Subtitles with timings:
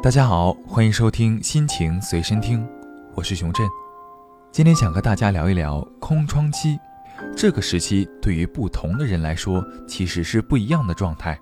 [0.00, 2.64] 大家好，欢迎收听心情随身听，
[3.16, 3.66] 我是熊振。
[4.52, 6.78] 今天想和大家聊一聊空窗期。
[7.36, 11.36] 这个时期对于不同的人来说，其实是不一样的状态。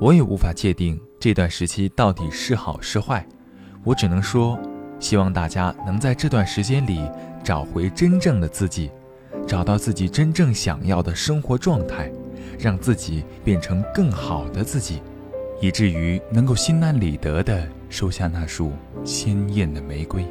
[0.00, 3.26] 我也无法界定这段时期到底是好是坏。
[3.82, 4.56] 我只能说，
[5.00, 7.10] 希望大家能在这段时间里
[7.42, 8.92] 找回真正的自己，
[9.44, 12.08] 找到自己真正想要的生活状态，
[12.60, 15.02] 让自己变成更好的自己。
[15.62, 18.72] 以至于能够心安理得地收下那束
[19.04, 20.26] 鲜艳的玫瑰。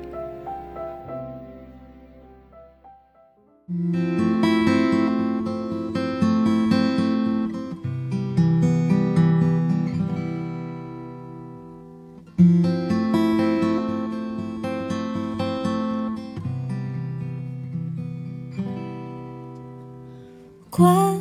[20.70, 21.21] 关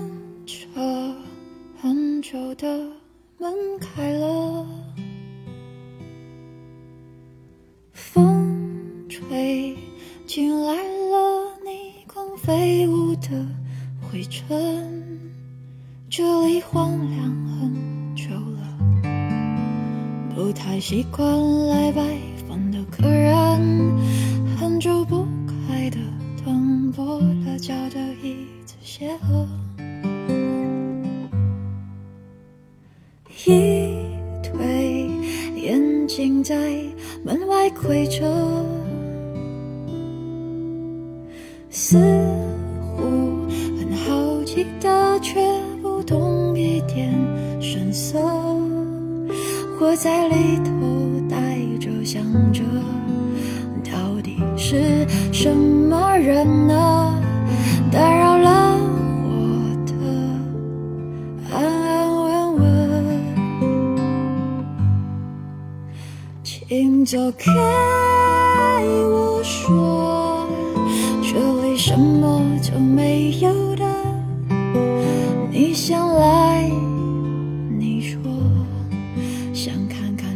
[10.32, 13.28] 进来了逆光飞舞的
[14.00, 15.20] 灰尘。
[16.08, 17.24] 这里荒凉
[17.58, 18.62] 很久了，
[20.32, 21.26] 不太习惯
[21.66, 22.16] 来拜
[22.48, 23.36] 访的客人。
[24.56, 25.26] 很久不
[25.68, 25.96] 开的
[26.44, 29.44] 灯，跛了脚的椅子，鞋盒。
[33.44, 33.50] 一
[34.44, 35.10] 对
[35.56, 36.54] 眼睛在
[37.24, 38.20] 门外窥着，
[41.90, 41.98] 似
[42.94, 45.40] 乎很好奇的，却
[45.82, 47.12] 不懂一点
[47.60, 48.16] 声色。
[49.80, 50.70] 我在里头
[51.28, 52.62] 呆着，想着，
[53.82, 57.12] 到底是什么人呢？
[57.90, 58.78] 打扰了
[59.24, 59.28] 我
[59.84, 59.92] 的
[61.52, 63.04] 安安稳稳。
[66.44, 67.50] 请走开，
[69.10, 69.99] 我说，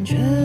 [0.04, 0.43] 这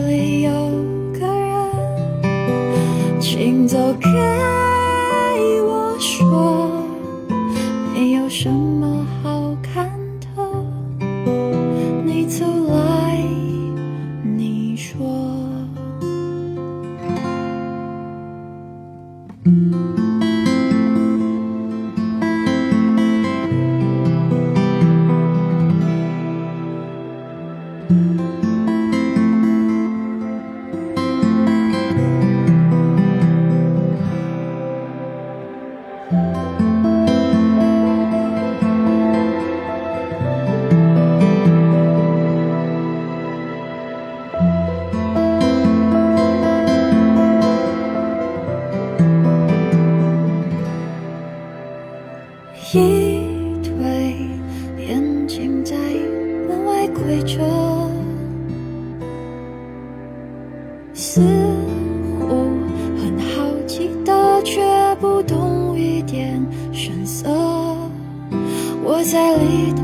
[68.92, 69.82] 我在里头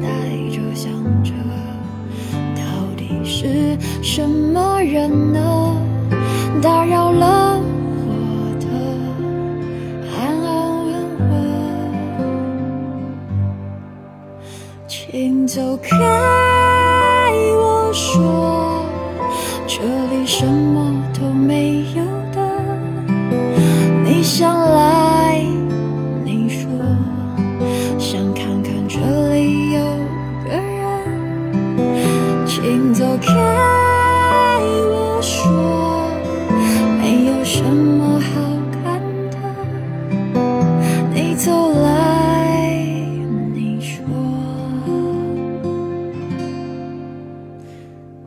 [0.00, 0.08] 呆
[0.48, 0.90] 着，想
[1.22, 1.30] 着，
[2.54, 2.62] 到
[2.96, 5.76] 底是什么人呢？
[6.62, 7.60] 打扰了
[8.06, 8.10] 我
[8.58, 8.66] 的
[10.16, 10.48] 安安
[10.86, 11.30] 稳稳。
[14.88, 15.94] 请走开，
[17.58, 18.82] 我说，
[19.66, 20.75] 这里什么
[33.18, 33.32] 开，
[34.88, 35.48] 我说，
[37.00, 38.30] 没有什么好
[38.82, 39.00] 看
[39.30, 39.36] 的。
[41.14, 41.50] 你走
[41.82, 41.86] 来。
[43.54, 44.04] 你说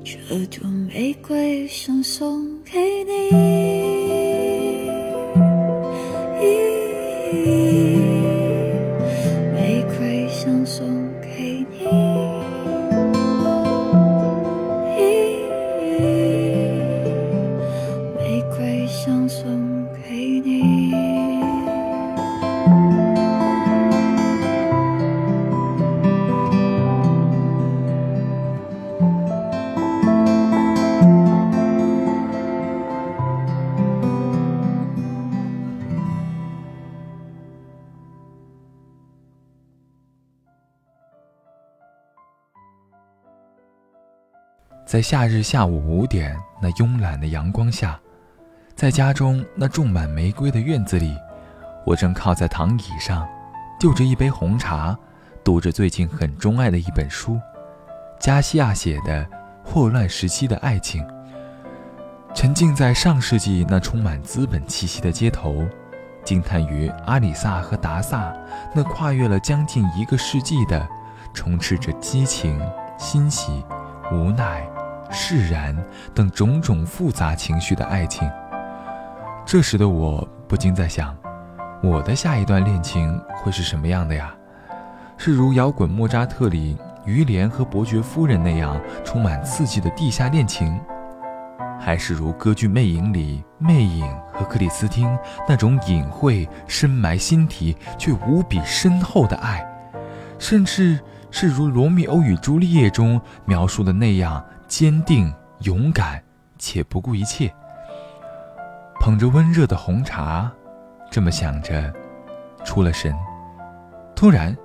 [0.04, 0.18] 这
[0.48, 4.29] 朵玫瑰想送给你，
[44.90, 48.00] 在夏日下午五点那慵懒的阳光下，
[48.74, 51.16] 在家中那种满玫瑰的院子里，
[51.86, 53.30] 我正靠在躺椅上，
[53.80, 54.98] 就着一杯红茶，
[55.44, 57.40] 读着最近很钟爱的一本书——
[58.20, 59.24] 加西亚写的
[59.64, 61.04] 《霍乱时期的爱情》。
[62.34, 65.68] 沉浸在上世纪那充满资本气息的街头，
[66.24, 68.34] 惊叹于阿里萨和达萨
[68.74, 70.90] 那跨越了将近一个世纪的、
[71.32, 72.60] 充斥着激情、
[72.98, 73.64] 欣喜、
[74.12, 74.68] 无奈、
[75.10, 75.76] 释然
[76.14, 78.30] 等种种复杂情绪的爱情。
[79.46, 81.16] 这时的我不禁在想，
[81.82, 84.34] 我的下一段恋情会是什么样的呀？
[85.18, 90.80] 是如摇滚莫扎特里于连和伯爵夫人那样充满刺激的地下恋情？
[91.82, 95.18] 还是如歌剧《魅影》里魅影和克里斯汀
[95.48, 99.66] 那种隐晦、深埋心底却无比深厚的爱，
[100.38, 101.00] 甚至
[101.32, 106.22] 是如《罗密欧与朱丽叶》中描述的那样坚定、勇敢
[106.58, 107.54] 且不顾一切。
[109.00, 110.52] 捧着温热的红茶，
[111.10, 111.94] 这么想着，
[112.64, 113.16] 出了神。
[114.16, 114.56] 突然，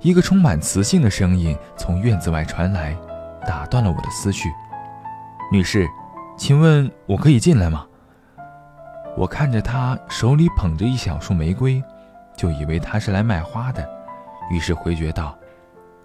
[0.00, 2.96] 一个充满磁性的声音从院子外传来，
[3.46, 4.48] 打断了我的思绪
[5.52, 5.88] ：“女士。”
[6.34, 7.86] 请问我可以进来吗？
[9.18, 11.80] 我看着他手里捧着一小束玫瑰，
[12.34, 13.86] 就以为他是来卖花的，
[14.50, 15.38] 于是回绝道：“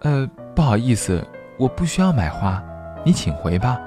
[0.02, 1.26] 呃，不好意思，
[1.58, 2.64] 我不需要买花，
[3.06, 3.80] 你请回吧。”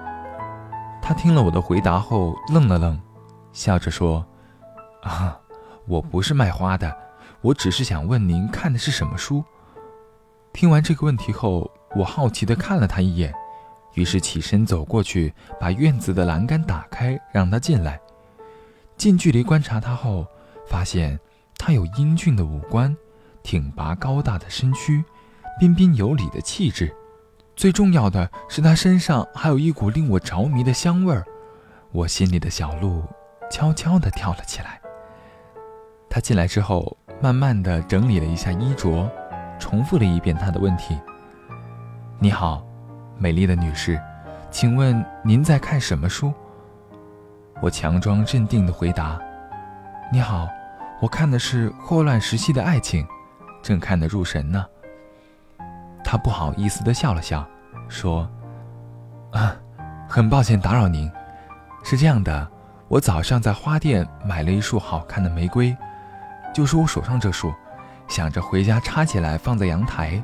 [1.03, 3.01] 他听了我的回答后愣了愣，
[3.53, 4.25] 笑着说
[5.03, 5.39] ：“啊，
[5.87, 6.95] 我不是卖花的，
[7.41, 9.43] 我只是想问您看的是什么书。”
[10.53, 13.33] 听完这个问题后，我好奇地看了他一眼。
[13.95, 18.01] 于是起身走过去，把院子的栏杆打开，让他进来。
[18.97, 20.27] 近距离观察他后，
[20.69, 21.19] 发现
[21.57, 22.97] 他有英俊的五官，
[23.43, 25.05] 挺拔高大的身躯，
[25.61, 26.91] 彬彬有礼的气质。
[27.55, 31.23] 最重要的是，他身上还有一股令我着迷的香味儿。
[31.93, 33.05] 我心里的小鹿
[33.51, 34.81] 悄悄地跳了起来。
[36.09, 39.07] 他进来之后，慢慢地整理了一下衣着，
[39.59, 40.99] 重复了一遍他的问题
[42.19, 42.67] ：“你好。”
[43.21, 44.01] 美丽的女士，
[44.51, 46.33] 请问您在看什么书？
[47.61, 49.21] 我强装镇定地回答
[50.11, 50.49] ：“你好，
[51.03, 53.05] 我看的是《霍乱时期的爱情》，
[53.62, 54.65] 正看得入神呢。”
[56.11, 57.47] 他不好意思的笑了笑，
[57.89, 58.29] 说
[59.31, 59.55] ：“啊，
[60.09, 61.09] 很抱歉打扰您。
[61.85, 62.51] 是这样的，
[62.89, 65.73] 我早上在花店买了一束好看的玫瑰，
[66.53, 67.55] 就是我手上这束，
[68.09, 70.21] 想着回家插起来放在阳台，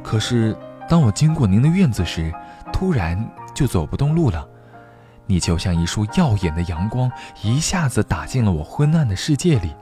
[0.00, 0.56] 可是……”
[0.88, 2.32] 当我经过您的院子时，
[2.72, 4.46] 突然就走不动路了。
[5.26, 7.10] 你就像一束耀眼的阳光，
[7.42, 9.74] 一下子打进了我昏暗的世界里。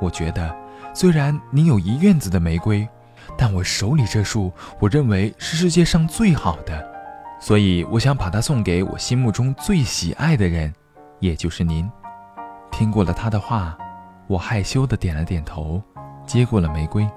[0.00, 0.54] 我觉得，
[0.94, 2.88] 虽然您有一院子的玫瑰，
[3.36, 6.86] 但我手里这束，我认为是世界上最好的，
[7.40, 10.72] 所以我想把它送给我心目中最喜爱的人，
[11.20, 11.90] 也就是您。
[12.70, 13.76] 听过了他的话，
[14.26, 15.82] 我害羞的点了点头，
[16.26, 17.08] 接过了玫瑰，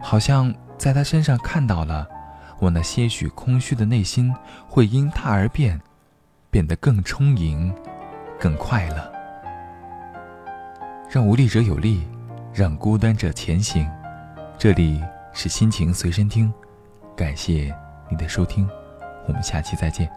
[0.00, 2.06] 好像在他身上看到了。
[2.58, 4.34] 我那些许空虚的内心
[4.66, 5.78] 会因他而变，
[6.50, 7.70] 变得更充盈，
[8.40, 9.12] 更快乐。
[11.10, 12.08] 让无力者有力，
[12.54, 13.86] 让孤单者前行。
[14.58, 15.02] 这里
[15.34, 16.50] 是心情随身听，
[17.14, 17.74] 感谢
[18.08, 18.66] 你的收听，
[19.28, 20.10] 我们下期再见。